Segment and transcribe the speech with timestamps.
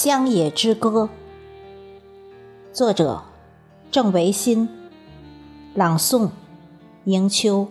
[0.00, 1.08] 乡野之歌，
[2.72, 3.20] 作者
[3.90, 4.68] 郑维新，
[5.74, 6.30] 朗诵
[7.06, 7.66] 迎秋。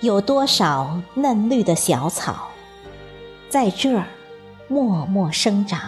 [0.00, 2.48] 有多少嫩绿的小草，
[3.50, 4.06] 在这儿
[4.72, 5.78] 默默生长；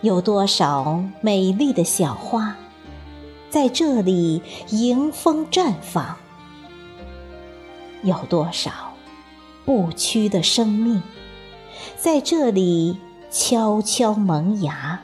[0.00, 2.56] 有多少美丽的小花，
[3.50, 6.16] 在这里迎风绽放；
[8.02, 8.72] 有多少
[9.64, 11.00] 不屈的生命，
[11.96, 12.98] 在这里
[13.30, 14.98] 悄悄萌芽；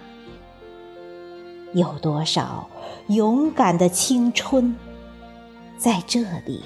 [1.74, 2.68] 有多少
[3.06, 4.74] 勇敢的青春。
[5.78, 6.64] 在这里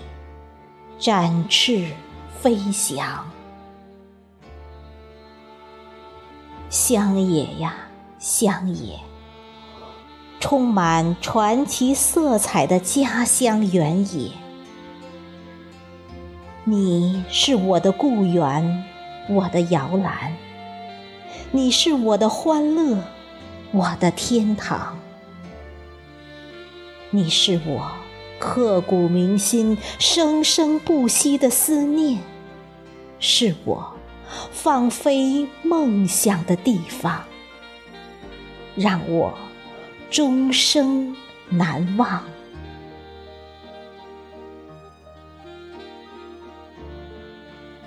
[0.98, 1.92] 展翅
[2.40, 3.30] 飞翔，
[6.74, 7.72] 乡野呀，
[8.18, 8.98] 乡野，
[10.40, 14.32] 充满传奇色彩的家乡原野。
[16.64, 18.84] 你是我的故园，
[19.30, 20.32] 我的摇篮；
[21.52, 22.98] 你是我的欢乐，
[23.70, 24.96] 我的天堂；
[27.10, 27.92] 你是我。
[28.40, 32.18] 刻骨铭心、生生不息的思念，
[33.20, 33.93] 是我
[34.52, 37.24] 放飞梦想的地方，
[38.74, 39.34] 让我
[40.10, 41.14] 终生
[41.48, 42.22] 难忘。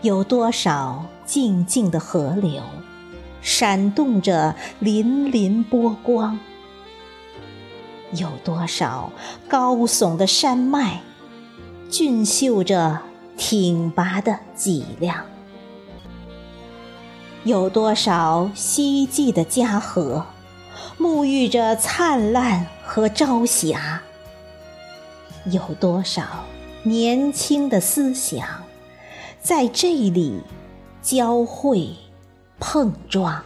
[0.02, 2.62] 有多少静静的河流，
[3.42, 6.40] 闪动着粼粼波光？
[8.14, 9.12] 有多少
[9.50, 11.02] 高耸的山脉，
[11.90, 13.02] 俊秀着
[13.36, 15.26] 挺拔的脊梁？
[17.48, 20.26] 有多少希冀的家河，
[21.00, 24.02] 沐浴着灿烂和朝霞？
[25.46, 26.24] 有多少
[26.84, 28.46] 年轻的思想，
[29.42, 30.42] 在这里
[31.02, 31.92] 交汇
[32.60, 33.42] 碰撞？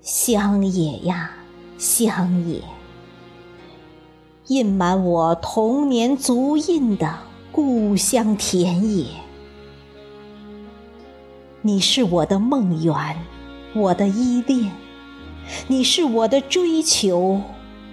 [0.00, 1.30] 乡野呀，
[1.76, 2.62] 乡野，
[4.46, 7.18] 印满我童年足印的
[7.52, 9.04] 故乡田野。
[11.62, 13.16] 你是我的梦圆，
[13.74, 14.70] 我的依恋；
[15.68, 17.42] 你是我的追求，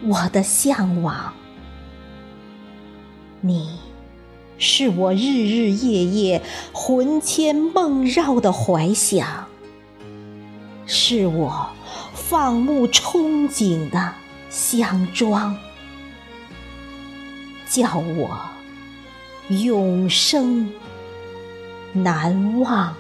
[0.04, 1.34] 我的向往；
[3.42, 3.80] 你
[4.58, 6.42] 是我日日夜夜
[6.72, 9.48] 魂牵梦绕的怀想，
[10.86, 11.70] 是我。
[12.30, 14.14] 放牧憧憬的
[14.50, 15.56] 乡庄，
[17.70, 18.38] 叫我
[19.48, 20.70] 永生
[21.94, 22.94] 难忘。